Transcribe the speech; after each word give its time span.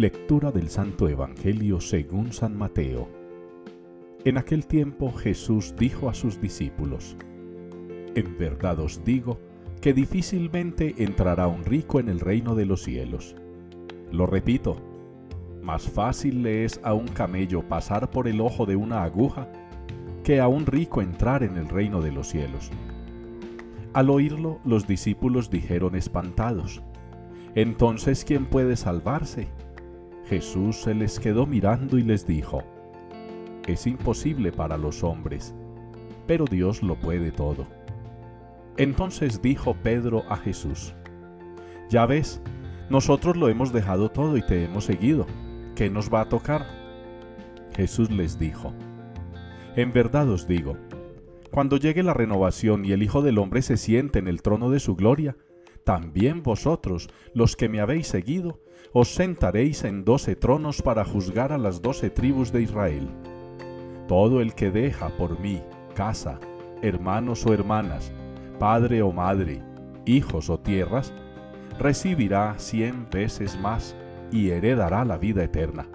Lectura 0.00 0.50
del 0.50 0.70
Santo 0.70 1.10
Evangelio 1.10 1.78
según 1.78 2.32
San 2.32 2.56
Mateo. 2.56 3.06
En 4.24 4.38
aquel 4.38 4.66
tiempo 4.66 5.12
Jesús 5.12 5.74
dijo 5.78 6.08
a 6.08 6.14
sus 6.14 6.40
discípulos, 6.40 7.18
En 8.14 8.38
verdad 8.38 8.80
os 8.80 9.04
digo 9.04 9.38
que 9.82 9.92
difícilmente 9.92 10.94
entrará 11.04 11.48
un 11.48 11.66
rico 11.66 12.00
en 12.00 12.08
el 12.08 12.18
reino 12.18 12.54
de 12.54 12.64
los 12.64 12.82
cielos. 12.82 13.36
Lo 14.10 14.24
repito, 14.24 14.78
más 15.62 15.82
fácil 15.82 16.44
le 16.44 16.64
es 16.64 16.80
a 16.82 16.94
un 16.94 17.08
camello 17.08 17.68
pasar 17.68 18.10
por 18.10 18.26
el 18.26 18.40
ojo 18.40 18.64
de 18.64 18.76
una 18.76 19.02
aguja 19.02 19.52
que 20.24 20.40
a 20.40 20.48
un 20.48 20.64
rico 20.64 21.02
entrar 21.02 21.42
en 21.42 21.58
el 21.58 21.68
reino 21.68 22.00
de 22.00 22.12
los 22.12 22.28
cielos. 22.28 22.70
Al 23.92 24.08
oírlo, 24.08 24.60
los 24.64 24.86
discípulos 24.86 25.50
dijeron 25.50 25.94
espantados, 25.94 26.80
Entonces, 27.54 28.24
¿quién 28.24 28.46
puede 28.46 28.78
salvarse? 28.78 29.48
Jesús 30.30 30.76
se 30.76 30.94
les 30.94 31.18
quedó 31.18 31.44
mirando 31.44 31.98
y 31.98 32.04
les 32.04 32.24
dijo, 32.24 32.62
Es 33.66 33.88
imposible 33.88 34.52
para 34.52 34.78
los 34.78 35.02
hombres, 35.02 35.56
pero 36.28 36.44
Dios 36.44 36.84
lo 36.84 36.94
puede 36.94 37.32
todo. 37.32 37.66
Entonces 38.76 39.42
dijo 39.42 39.74
Pedro 39.82 40.22
a 40.28 40.36
Jesús, 40.36 40.94
Ya 41.88 42.06
ves, 42.06 42.40
nosotros 42.90 43.36
lo 43.36 43.48
hemos 43.48 43.72
dejado 43.72 44.12
todo 44.12 44.36
y 44.36 44.42
te 44.42 44.62
hemos 44.62 44.84
seguido. 44.84 45.26
¿Qué 45.74 45.90
nos 45.90 46.14
va 46.14 46.20
a 46.20 46.28
tocar? 46.28 46.64
Jesús 47.74 48.08
les 48.08 48.38
dijo, 48.38 48.72
En 49.74 49.92
verdad 49.92 50.30
os 50.30 50.46
digo, 50.46 50.76
cuando 51.50 51.76
llegue 51.76 52.04
la 52.04 52.14
renovación 52.14 52.84
y 52.84 52.92
el 52.92 53.02
Hijo 53.02 53.20
del 53.22 53.38
Hombre 53.38 53.62
se 53.62 53.76
siente 53.76 54.20
en 54.20 54.28
el 54.28 54.42
trono 54.42 54.70
de 54.70 54.78
su 54.78 54.94
gloria, 54.94 55.36
también 55.84 56.42
vosotros, 56.42 57.08
los 57.34 57.56
que 57.56 57.68
me 57.68 57.80
habéis 57.80 58.06
seguido, 58.06 58.60
os 58.92 59.14
sentaréis 59.14 59.84
en 59.84 60.04
doce 60.04 60.36
tronos 60.36 60.82
para 60.82 61.04
juzgar 61.04 61.52
a 61.52 61.58
las 61.58 61.80
doce 61.82 62.10
tribus 62.10 62.52
de 62.52 62.62
Israel. 62.62 63.08
Todo 64.08 64.40
el 64.40 64.54
que 64.54 64.70
deja 64.70 65.10
por 65.16 65.38
mí 65.38 65.62
casa, 65.94 66.40
hermanos 66.82 67.46
o 67.46 67.52
hermanas, 67.52 68.12
padre 68.58 69.02
o 69.02 69.12
madre, 69.12 69.62
hijos 70.06 70.50
o 70.50 70.58
tierras, 70.58 71.12
recibirá 71.78 72.58
cien 72.58 73.08
veces 73.10 73.58
más 73.58 73.96
y 74.32 74.50
heredará 74.50 75.04
la 75.04 75.18
vida 75.18 75.44
eterna. 75.44 75.86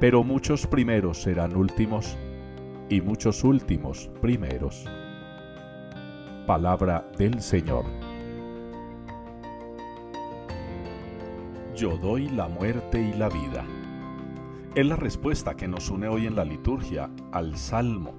Pero 0.00 0.24
muchos 0.24 0.66
primeros 0.66 1.22
serán 1.22 1.56
últimos 1.56 2.16
y 2.88 3.00
muchos 3.00 3.44
últimos 3.44 4.10
primeros. 4.20 4.84
Palabra 6.46 7.08
del 7.16 7.40
Señor. 7.40 8.03
Yo 11.74 11.96
doy 11.96 12.28
la 12.28 12.46
muerte 12.46 13.00
y 13.00 13.18
la 13.18 13.28
vida. 13.28 13.66
Es 14.76 14.86
la 14.86 14.94
respuesta 14.94 15.56
que 15.56 15.66
nos 15.66 15.90
une 15.90 16.06
hoy 16.06 16.28
en 16.28 16.36
la 16.36 16.44
liturgia 16.44 17.10
al 17.32 17.56
Salmo, 17.56 18.14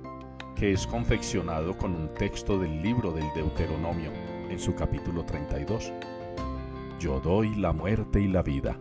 que 0.57 0.73
es 0.73 0.85
confeccionado 0.85 1.77
con 1.77 1.95
un 1.95 2.13
texto 2.15 2.59
del 2.59 2.83
libro 2.83 3.13
del 3.13 3.23
Deuteronomio, 3.33 4.11
en 4.49 4.59
su 4.59 4.75
capítulo 4.75 5.23
32. 5.23 5.93
Yo 6.99 7.21
doy 7.21 7.55
la 7.55 7.71
muerte 7.71 8.19
y 8.19 8.27
la 8.27 8.43
vida. 8.43 8.77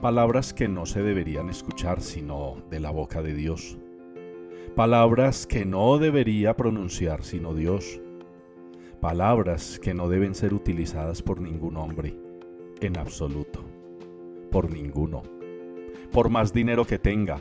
Palabras 0.00 0.54
que 0.54 0.66
no 0.66 0.86
se 0.86 1.02
deberían 1.02 1.50
escuchar 1.50 2.00
sino 2.00 2.62
de 2.70 2.80
la 2.80 2.90
boca 2.90 3.20
de 3.20 3.34
Dios. 3.34 3.76
Palabras 4.74 5.46
que 5.46 5.66
no 5.66 5.98
debería 5.98 6.56
pronunciar 6.56 7.24
sino 7.24 7.52
Dios. 7.52 8.00
Palabras 9.02 9.78
que 9.78 9.92
no 9.92 10.08
deben 10.08 10.34
ser 10.34 10.54
utilizadas 10.54 11.20
por 11.20 11.42
ningún 11.42 11.76
hombre 11.76 12.29
en 12.80 12.96
absoluto, 12.96 13.64
por 14.50 14.70
ninguno, 14.70 15.22
por 16.12 16.30
más 16.30 16.52
dinero 16.52 16.84
que 16.86 16.98
tenga, 16.98 17.40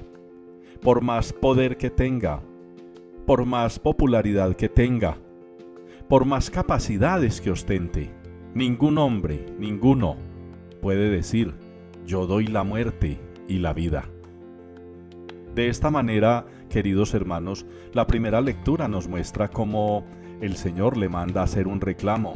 por 0.82 1.02
más 1.02 1.34
poder 1.34 1.78
que 1.78 1.90
tenga, 1.90 2.42
por 3.26 3.46
más 3.46 3.80
popularidad 3.80 4.56
que 4.56 4.70
tenga, 4.70 5.18
por 6.08 6.26
más 6.26 6.50
capacidades 6.50 7.42
que 7.42 7.52
ostente, 7.52 8.12
ningún 8.54 8.98
hombre, 8.98 9.46
ninguno, 9.58 10.18
puede 10.82 11.10
decir, 11.10 11.54
yo 12.06 12.26
doy 12.26 12.48
la 12.48 12.64
muerte 12.64 13.20
y 13.48 13.60
la 13.60 13.74
vida. 13.74 14.10
De 15.56 15.68
esta 15.68 15.90
manera, 15.90 16.46
queridos 16.70 17.14
hermanos, 17.14 17.66
la 17.94 18.08
primera 18.08 18.42
lectura 18.42 18.88
nos 18.88 19.08
muestra 19.08 19.50
cómo 19.50 20.06
el 20.42 20.56
Señor 20.56 20.98
le 20.98 21.10
manda 21.10 21.44
hacer 21.44 21.68
un 21.68 21.82
reclamo 21.82 22.36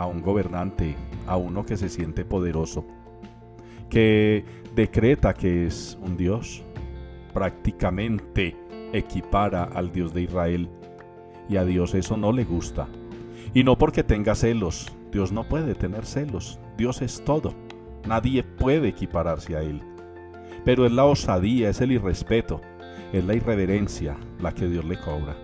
a 0.00 0.06
un 0.06 0.22
gobernante, 0.22 0.96
a 1.26 1.36
uno 1.36 1.66
que 1.66 1.76
se 1.76 1.90
siente 1.90 2.24
poderoso, 2.24 2.86
que 3.90 4.46
decreta 4.74 5.34
que 5.34 5.66
es 5.66 5.98
un 6.00 6.16
Dios, 6.16 6.62
prácticamente 7.34 8.56
equipara 8.94 9.64
al 9.64 9.92
Dios 9.92 10.14
de 10.14 10.22
Israel, 10.22 10.70
y 11.50 11.58
a 11.58 11.66
Dios 11.66 11.94
eso 11.94 12.16
no 12.16 12.32
le 12.32 12.44
gusta. 12.44 12.88
Y 13.52 13.62
no 13.62 13.76
porque 13.76 14.02
tenga 14.02 14.34
celos, 14.34 14.90
Dios 15.12 15.32
no 15.32 15.44
puede 15.44 15.74
tener 15.74 16.06
celos, 16.06 16.58
Dios 16.78 17.02
es 17.02 17.22
todo, 17.22 17.52
nadie 18.08 18.42
puede 18.42 18.88
equipararse 18.88 19.54
a 19.54 19.60
Él. 19.60 19.82
Pero 20.64 20.86
es 20.86 20.92
la 20.92 21.04
osadía, 21.04 21.68
es 21.68 21.82
el 21.82 21.92
irrespeto, 21.92 22.62
es 23.12 23.22
la 23.22 23.34
irreverencia 23.34 24.16
la 24.40 24.54
que 24.54 24.66
Dios 24.66 24.86
le 24.86 24.98
cobra, 24.98 25.36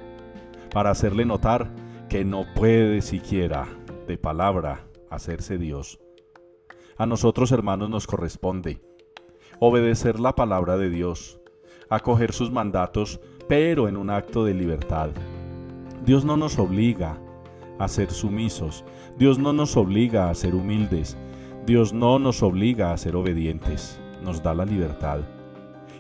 para 0.72 0.88
hacerle 0.88 1.26
notar 1.26 1.68
que 2.08 2.24
no 2.24 2.46
puede 2.54 3.02
siquiera 3.02 3.66
de 4.06 4.18
palabra 4.18 4.86
hacerse 5.10 5.58
Dios. 5.58 5.98
A 6.96 7.06
nosotros 7.06 7.52
hermanos 7.52 7.90
nos 7.90 8.06
corresponde 8.06 8.80
obedecer 9.58 10.20
la 10.20 10.34
palabra 10.34 10.76
de 10.76 10.90
Dios, 10.90 11.40
acoger 11.88 12.32
sus 12.32 12.50
mandatos, 12.50 13.20
pero 13.48 13.88
en 13.88 13.96
un 13.96 14.10
acto 14.10 14.44
de 14.44 14.54
libertad. 14.54 15.10
Dios 16.04 16.24
no 16.24 16.36
nos 16.36 16.58
obliga 16.58 17.18
a 17.78 17.88
ser 17.88 18.10
sumisos, 18.10 18.84
Dios 19.18 19.38
no 19.38 19.52
nos 19.52 19.76
obliga 19.76 20.30
a 20.30 20.34
ser 20.34 20.54
humildes, 20.54 21.16
Dios 21.64 21.92
no 21.92 22.18
nos 22.18 22.42
obliga 22.42 22.92
a 22.92 22.96
ser 22.96 23.16
obedientes, 23.16 24.00
nos 24.22 24.42
da 24.42 24.54
la 24.54 24.64
libertad. 24.64 25.20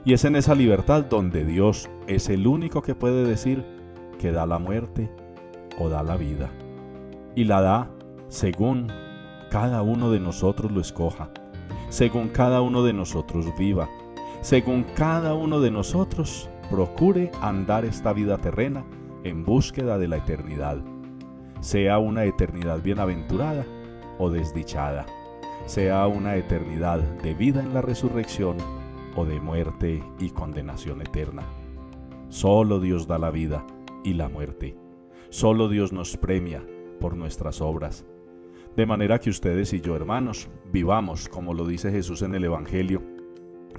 Y 0.04 0.12
es 0.12 0.24
en 0.24 0.36
esa 0.36 0.54
libertad 0.54 1.04
donde 1.04 1.44
Dios 1.44 1.88
es 2.06 2.28
el 2.28 2.46
único 2.46 2.82
que 2.82 2.94
puede 2.94 3.24
decir 3.24 3.64
que 4.20 4.32
da 4.32 4.46
la 4.46 4.58
muerte 4.58 5.10
o 5.78 5.88
da 5.88 6.02
la 6.02 6.16
vida. 6.16 6.50
Y 7.34 7.44
la 7.44 7.60
da 7.60 7.90
según 8.28 8.92
cada 9.50 9.82
uno 9.82 10.10
de 10.10 10.20
nosotros 10.20 10.72
lo 10.72 10.80
escoja, 10.80 11.30
según 11.88 12.28
cada 12.28 12.60
uno 12.60 12.82
de 12.82 12.92
nosotros 12.92 13.46
viva, 13.56 13.88
según 14.40 14.84
cada 14.94 15.34
uno 15.34 15.60
de 15.60 15.70
nosotros 15.70 16.48
procure 16.70 17.30
andar 17.40 17.84
esta 17.84 18.12
vida 18.12 18.38
terrena 18.38 18.84
en 19.24 19.44
búsqueda 19.44 19.98
de 19.98 20.08
la 20.08 20.18
eternidad, 20.18 20.78
sea 21.60 21.98
una 21.98 22.24
eternidad 22.24 22.82
bienaventurada 22.82 23.64
o 24.18 24.30
desdichada, 24.30 25.06
sea 25.66 26.06
una 26.06 26.36
eternidad 26.36 27.00
de 27.00 27.34
vida 27.34 27.60
en 27.60 27.74
la 27.74 27.82
resurrección 27.82 28.56
o 29.16 29.24
de 29.24 29.40
muerte 29.40 30.02
y 30.18 30.30
condenación 30.30 31.00
eterna. 31.00 31.42
Solo 32.28 32.80
Dios 32.80 33.06
da 33.06 33.18
la 33.18 33.30
vida 33.30 33.64
y 34.04 34.14
la 34.14 34.28
muerte. 34.28 34.76
Solo 35.30 35.68
Dios 35.68 35.92
nos 35.92 36.16
premia 36.16 36.64
por 37.00 37.16
nuestras 37.16 37.60
obras. 37.60 38.04
De 38.76 38.84
manera 38.84 39.18
que 39.18 39.30
ustedes 39.30 39.72
y 39.72 39.80
yo, 39.80 39.96
hermanos, 39.96 40.50
vivamos, 40.70 41.30
como 41.30 41.54
lo 41.54 41.66
dice 41.66 41.90
Jesús 41.90 42.20
en 42.20 42.34
el 42.34 42.44
Evangelio, 42.44 43.02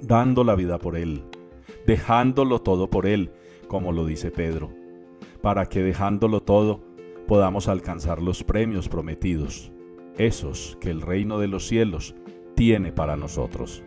dando 0.02 0.42
la 0.42 0.56
vida 0.56 0.78
por 0.78 0.96
Él, 0.96 1.22
dejándolo 1.86 2.60
todo 2.62 2.90
por 2.90 3.06
Él, 3.06 3.30
como 3.68 3.92
lo 3.92 4.04
dice 4.04 4.32
Pedro, 4.32 4.72
para 5.40 5.66
que 5.66 5.84
dejándolo 5.84 6.42
todo 6.42 6.82
podamos 7.28 7.68
alcanzar 7.68 8.20
los 8.20 8.42
premios 8.42 8.88
prometidos, 8.88 9.70
esos 10.16 10.76
que 10.80 10.90
el 10.90 11.00
reino 11.00 11.38
de 11.38 11.46
los 11.46 11.68
cielos 11.68 12.16
tiene 12.56 12.90
para 12.90 13.16
nosotros. 13.16 13.84